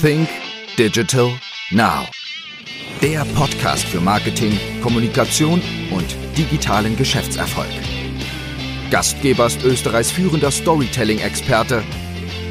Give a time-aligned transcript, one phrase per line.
[0.00, 0.28] Think
[0.76, 1.30] Digital
[1.70, 2.06] Now.
[3.00, 7.70] Der Podcast für Marketing, Kommunikation und digitalen Geschäftserfolg.
[8.90, 11.82] Gastgeber ist Österreichs führender Storytelling-Experte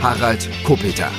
[0.02, 1.12] Harald Kopeter.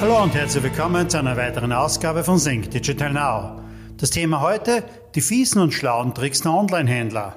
[0.00, 3.62] Hallo und herzlich willkommen zu einer weiteren Ausgabe von Think Digital Now.
[3.98, 4.84] Das Thema heute,
[5.14, 7.36] die fiesen und schlauen Tricks der Online-Händler.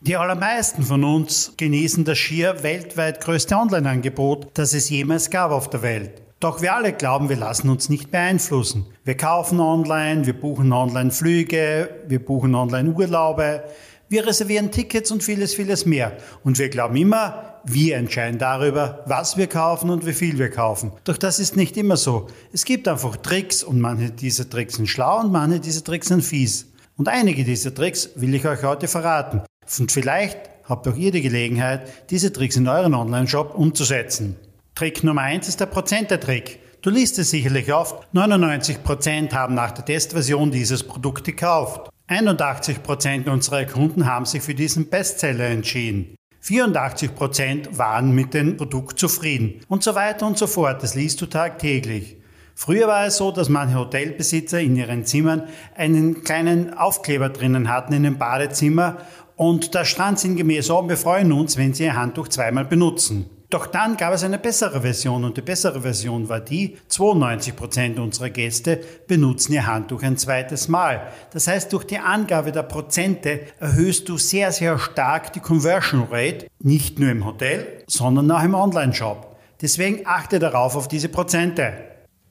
[0.00, 5.70] Die allermeisten von uns genießen das schier weltweit größte Online-Angebot, das es jemals gab auf
[5.70, 6.21] der Welt.
[6.42, 8.86] Doch wir alle glauben, wir lassen uns nicht beeinflussen.
[9.04, 13.62] Wir kaufen online, wir buchen online Flüge, wir buchen online Urlaube,
[14.08, 16.16] wir reservieren Tickets und vieles, vieles mehr.
[16.42, 20.90] Und wir glauben immer, wir entscheiden darüber, was wir kaufen und wie viel wir kaufen.
[21.04, 22.26] Doch das ist nicht immer so.
[22.52, 26.22] Es gibt einfach Tricks und manche dieser Tricks sind schlau und manche dieser Tricks sind
[26.22, 26.72] fies.
[26.96, 29.42] Und einige dieser Tricks will ich euch heute verraten.
[29.78, 34.34] Und vielleicht habt auch ihr die Gelegenheit, diese Tricks in euren Online-Shop umzusetzen.
[34.74, 36.58] Trick Nummer eins ist der Prozente-Trick.
[36.80, 41.90] Du liest es sicherlich oft, 99% haben nach der Testversion dieses Produkt gekauft.
[42.08, 46.16] 81% unserer Kunden haben sich für diesen Bestseller entschieden.
[46.42, 50.82] 84% waren mit dem Produkt zufrieden und so weiter und so fort.
[50.82, 52.16] Das liest du tagtäglich.
[52.54, 55.44] Früher war es so, dass manche Hotelbesitzer in ihren Zimmern
[55.76, 58.98] einen kleinen Aufkleber drinnen hatten in dem Badezimmer
[59.36, 63.26] und da stand sinngemäß, oh, wir freuen uns, wenn Sie Ihr Handtuch zweimal benutzen.
[63.52, 68.30] Doch dann gab es eine bessere Version und die bessere Version war die, 92% unserer
[68.30, 71.08] Gäste benutzen ihr Handtuch ein zweites Mal.
[71.34, 76.46] Das heißt, durch die Angabe der Prozente erhöhst du sehr, sehr stark die Conversion Rate,
[76.60, 79.36] nicht nur im Hotel, sondern auch im Online-Shop.
[79.60, 81.74] Deswegen achte darauf auf diese Prozente.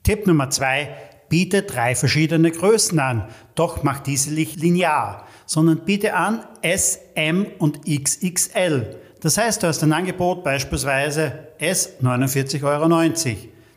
[0.01, 0.89] Tipp Nummer zwei,
[1.29, 7.45] biete drei verschiedene Größen an, doch mach diese nicht linear, sondern biete an S, M
[7.59, 8.97] und XXL.
[9.21, 12.87] Das heißt, du hast ein Angebot beispielsweise S 49,90 Euro.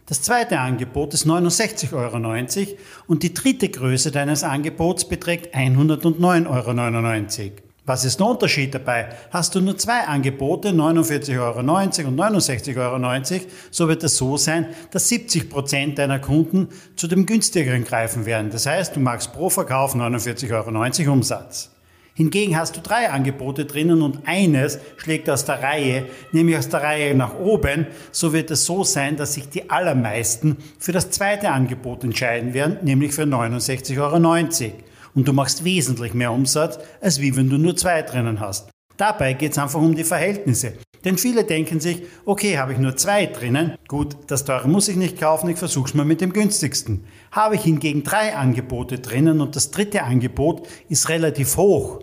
[0.07, 7.53] Das zweite Angebot ist 69,90 Euro und die dritte Größe deines Angebots beträgt 109,99 Euro.
[7.87, 9.09] Was ist der Unterschied dabei?
[9.31, 14.69] Hast du nur zwei Angebote, 49,90 Euro und 69,90 Euro, so wird es so sein,
[14.91, 18.49] dass 70 Prozent deiner Kunden zu dem günstigeren greifen werden.
[18.51, 21.74] Das heißt, du machst pro Verkauf 49,90 Euro Umsatz.
[22.17, 26.83] Hingegen hast du drei Angebote drinnen und eines schlägt aus der Reihe, nämlich aus der
[26.83, 27.89] Reihe nach oben.
[28.13, 32.79] So wird es so sein, dass sich die allermeisten für das zweite Angebot entscheiden werden,
[32.83, 34.73] nämlich für 69,90 Euro.
[35.17, 38.74] Und du machst wesentlich mehr Umsatz, als wie wenn du nur zwei drinnen hast.
[38.97, 40.75] Dabei geht es einfach um die Verhältnisse.
[41.05, 44.97] Denn viele denken sich, okay, habe ich nur zwei drinnen, gut, das teure muss ich
[44.97, 47.05] nicht kaufen, ich versuche es mal mit dem günstigsten.
[47.31, 52.01] Habe ich hingegen drei Angebote drinnen und das dritte Angebot ist relativ hoch,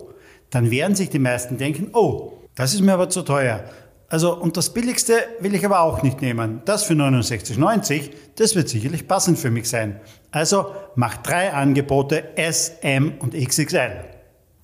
[0.50, 3.64] dann werden sich die meisten denken, oh, das ist mir aber zu teuer.
[4.08, 6.60] Also, und das billigste will ich aber auch nicht nehmen.
[6.66, 10.00] Das für 69,90, das wird sicherlich passend für mich sein.
[10.30, 14.04] Also, mach drei Angebote S, M und XXL.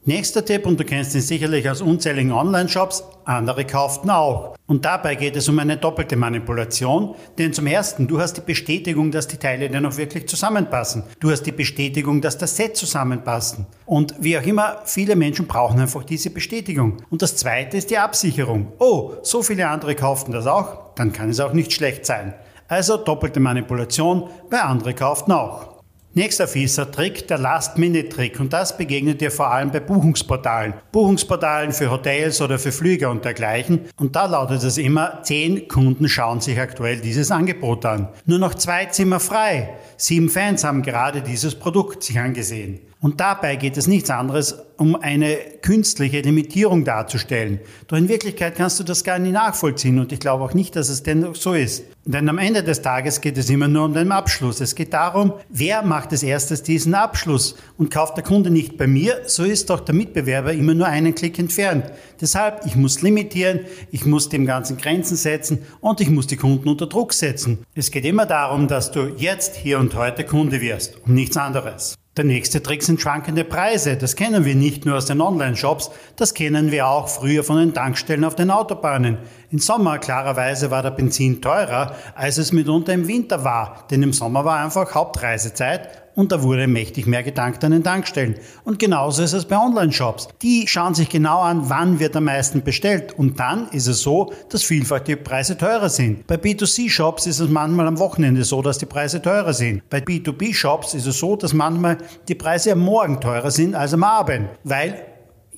[0.09, 4.57] Nächster Tipp, und du kennst ihn sicherlich aus unzähligen Online-Shops, andere kauften auch.
[4.67, 9.11] Und dabei geht es um eine doppelte Manipulation, denn zum ersten, du hast die Bestätigung,
[9.11, 11.03] dass die Teile dir noch wirklich zusammenpassen.
[11.21, 13.67] Du hast die Bestätigung, dass das Set zusammenpassen.
[13.85, 17.03] Und wie auch immer, viele Menschen brauchen einfach diese Bestätigung.
[17.11, 18.73] Und das zweite ist die Absicherung.
[18.79, 22.33] Oh, so viele andere kauften das auch, dann kann es auch nicht schlecht sein.
[22.67, 25.78] Also doppelte Manipulation, bei andere kauften auch.
[26.15, 28.41] Nächster fieser Trick, der Last-Minute-Trick.
[28.41, 30.75] Und das begegnet dir vor allem bei Buchungsportalen.
[30.91, 33.83] Buchungsportalen für Hotels oder für Flüge und dergleichen.
[33.97, 38.09] Und da lautet es immer, zehn Kunden schauen sich aktuell dieses Angebot an.
[38.25, 39.77] Nur noch zwei Zimmer frei.
[39.97, 42.81] Sieben Fans haben gerade dieses Produkt sich angesehen.
[43.01, 47.61] Und dabei geht es nichts anderes, um eine künstliche Limitierung darzustellen.
[47.87, 50.89] Doch in Wirklichkeit kannst du das gar nicht nachvollziehen und ich glaube auch nicht, dass
[50.89, 51.85] es denn so ist.
[52.05, 54.61] Denn am Ende des Tages geht es immer nur um den Abschluss.
[54.61, 58.89] Es geht darum, wer macht als erstes diesen Abschluss und kauft der Kunde nicht bei
[58.89, 61.85] mir, so ist doch der Mitbewerber immer nur einen Klick entfernt.
[62.21, 63.61] Deshalb, ich muss limitieren,
[63.93, 67.59] ich muss dem Ganzen Grenzen setzen und ich muss die Kunden unter Druck setzen.
[67.75, 71.95] Es geht immer darum, dass du jetzt, hier und heute Kunde wirst, um nichts anderes.
[72.19, 73.97] Der nächste Trick sind schwankende Preise.
[73.97, 77.73] Das kennen wir nicht nur aus den Online-Shops, das kennen wir auch früher von den
[77.73, 79.19] Tankstellen auf den Autobahnen.
[79.53, 84.13] Im Sommer klarerweise war der Benzin teurer, als es mitunter im Winter war, denn im
[84.13, 88.35] Sommer war einfach Hauptreisezeit und da wurde mächtig mehr gedankt an den Tankstellen.
[88.65, 90.27] Und genauso ist es bei Online-Shops.
[90.43, 93.17] Die schauen sich genau an, wann wird am meisten bestellt.
[93.17, 96.27] Und dann ist es so, dass vielfach die Preise teurer sind.
[96.27, 99.89] Bei B2C-Shops ist es manchmal am Wochenende so, dass die Preise teurer sind.
[99.91, 104.03] Bei B2B-Shops ist es so, dass manchmal die Preise am Morgen teurer sind als am
[104.03, 104.49] Abend.
[104.65, 105.01] Weil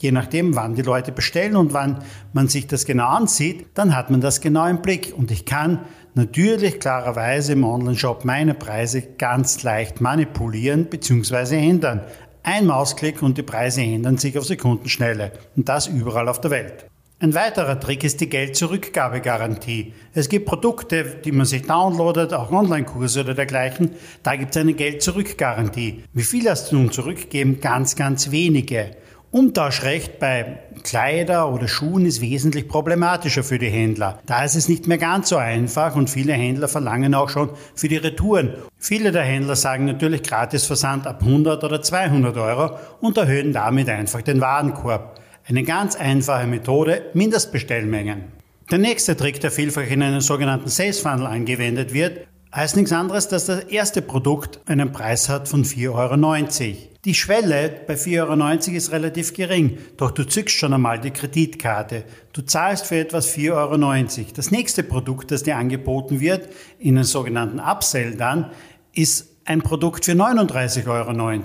[0.01, 2.03] je nachdem, wann die Leute bestellen und wann
[2.33, 5.15] man sich das genau ansieht, dann hat man das genau im Blick.
[5.17, 5.81] Und ich kann
[6.15, 11.57] natürlich klarerweise im Onlineshop meine Preise ganz leicht manipulieren bzw.
[11.57, 12.03] ändern.
[12.43, 15.33] Ein Mausklick und die Preise ändern sich auf Sekundenschnelle.
[15.57, 16.87] Und das überall auf der Welt.
[17.23, 19.93] Ein weiterer Trick ist die Geld-Zurückgabegarantie.
[20.15, 23.91] Es gibt Produkte, die man sich downloadet, auch Online-Kurse oder dergleichen.
[24.23, 26.05] Da gibt es eine Geld-Zurück-Garantie.
[26.15, 27.61] Wie viel hast du nun zurückgeben?
[27.61, 28.93] Ganz, ganz wenige.
[29.33, 34.19] Umtauschrecht bei Kleider oder Schuhen ist wesentlich problematischer für die Händler.
[34.27, 37.87] Da ist es nicht mehr ganz so einfach und viele Händler verlangen auch schon für
[37.87, 38.55] die Retouren.
[38.77, 44.23] Viele der Händler sagen natürlich Gratisversand ab 100 oder 200 Euro und erhöhen damit einfach
[44.23, 45.21] den Warenkorb.
[45.47, 48.25] Eine ganz einfache Methode, Mindestbestellmengen.
[48.69, 53.29] Der nächste Trick, der vielfach in einem sogenannten Sales Funnel angewendet wird, heißt nichts anderes,
[53.29, 56.90] dass das erste Produkt einen Preis hat von 4,90 Euro.
[57.07, 62.05] Die Schwelle bei 4,90 Euro ist relativ gering, doch du zückst schon einmal die Kreditkarte.
[62.35, 64.31] Du zahlst für etwas 4,90 Euro.
[64.37, 68.51] Das nächste Produkt, das dir angeboten wird, in einem sogenannten Upsell dann,
[68.93, 71.43] ist ein Produkt für 39,90 Euro.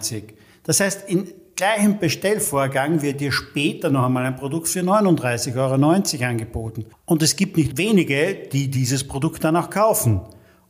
[0.63, 6.29] Das heißt, in gleichen Bestellvorgang wird dir später noch einmal ein Produkt für 39,90 Euro
[6.29, 6.85] angeboten.
[7.05, 10.19] Und es gibt nicht wenige, die dieses Produkt dann auch kaufen.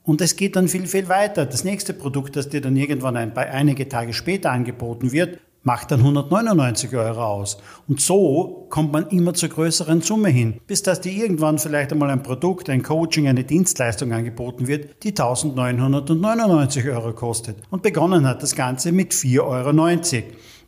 [0.06, 1.46] Und es geht dann viel, viel weiter.
[1.46, 6.00] Das nächste Produkt, das dir dann irgendwann ein, einige Tage später angeboten wird, macht dann
[6.02, 7.58] 199 Euro aus.
[7.88, 12.12] Und so kommt man immer zur größeren Summe hin, bis dass dir irgendwann vielleicht einmal
[12.12, 17.58] ein Produkt, ein Coaching, eine Dienstleistung angeboten wird, die 1999 Euro kostet.
[17.72, 20.28] Und begonnen hat das Ganze mit 4,90 Euro.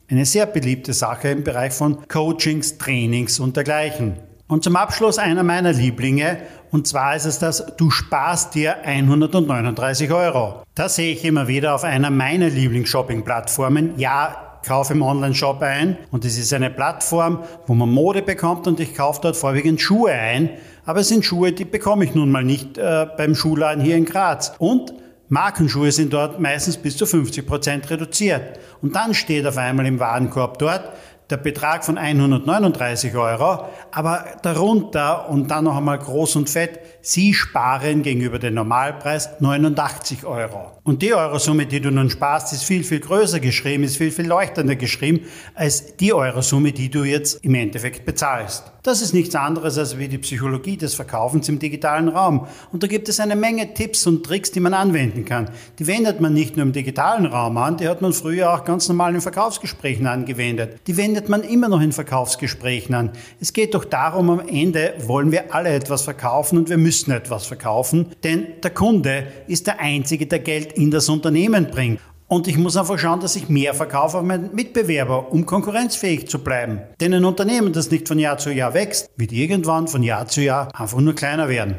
[0.09, 4.15] Eine sehr beliebte Sache im Bereich von Coachings, Trainings und dergleichen.
[4.47, 6.37] Und zum Abschluss einer meiner Lieblinge,
[6.71, 10.63] und zwar ist es das, du sparst dir 139 Euro.
[10.75, 13.93] Das sehe ich immer wieder auf einer meiner Lieblings-Shopping-Plattformen.
[13.97, 18.79] Ja, kaufe im Online-Shop ein und es ist eine Plattform, wo man Mode bekommt und
[18.79, 20.49] ich kaufe dort vorwiegend Schuhe ein.
[20.85, 24.05] Aber es sind Schuhe, die bekomme ich nun mal nicht äh, beim Schuhladen hier in
[24.05, 24.53] Graz.
[24.59, 24.93] Und
[25.29, 28.59] Markenschuhe sind dort meistens bis zu 50 Prozent reduziert.
[28.81, 30.89] Und dann steht auf einmal im Warenkorb dort
[31.29, 37.33] der Betrag von 139 Euro, aber darunter und dann noch einmal groß und fett, Sie
[37.33, 40.73] sparen gegenüber dem Normalpreis 89 Euro.
[40.83, 44.27] Und die Eurosumme, die du nun sparst, ist viel, viel größer geschrieben, ist viel, viel
[44.27, 45.21] leuchtender geschrieben,
[45.55, 48.71] als die Eurosumme, die du jetzt im Endeffekt bezahlst.
[48.83, 52.47] Das ist nichts anderes als wie die Psychologie des Verkaufens im digitalen Raum.
[52.71, 55.49] Und da gibt es eine Menge Tipps und Tricks, die man anwenden kann.
[55.77, 58.87] Die wendet man nicht nur im digitalen Raum an, die hat man früher auch ganz
[58.87, 60.79] normal in Verkaufsgesprächen angewendet.
[60.87, 63.09] Die wendet man immer noch in Verkaufsgesprächen an.
[63.39, 67.47] Es geht doch darum, am Ende wollen wir alle etwas verkaufen und wir müssen etwas
[67.47, 71.99] verkaufen, denn der Kunde ist der Einzige, der Geld in das Unternehmen bringt.
[72.27, 76.43] Und ich muss einfach schauen, dass ich mehr verkaufe auf meinen Mitbewerber, um konkurrenzfähig zu
[76.43, 76.81] bleiben.
[76.99, 80.41] Denn ein Unternehmen, das nicht von Jahr zu Jahr wächst, wird irgendwann von Jahr zu
[80.41, 81.77] Jahr einfach nur kleiner werden.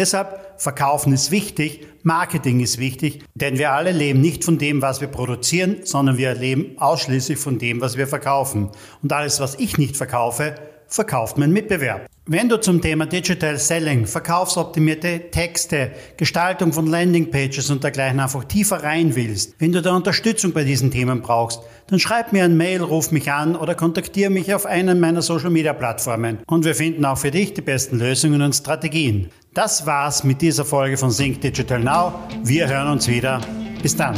[0.00, 5.02] Deshalb, Verkaufen ist wichtig, Marketing ist wichtig, denn wir alle leben nicht von dem, was
[5.02, 8.70] wir produzieren, sondern wir leben ausschließlich von dem, was wir verkaufen.
[9.02, 10.54] Und alles, was ich nicht verkaufe,
[10.90, 12.06] verkauft mein Mitbewerb.
[12.26, 18.82] Wenn du zum Thema Digital Selling, verkaufsoptimierte Texte, Gestaltung von Landingpages und dergleichen einfach tiefer
[18.82, 22.82] rein willst, wenn du da Unterstützung bei diesen Themen brauchst, dann schreib mir ein Mail,
[22.82, 27.04] ruf mich an oder kontaktiere mich auf einen meiner Social Media Plattformen und wir finden
[27.04, 29.30] auch für dich die besten Lösungen und Strategien.
[29.54, 32.12] Das war's mit dieser Folge von Sync Digital Now.
[32.44, 33.40] Wir hören uns wieder.
[33.82, 34.16] Bis dann.